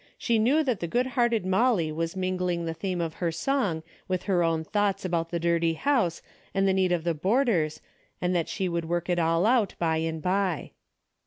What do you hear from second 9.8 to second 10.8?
and by.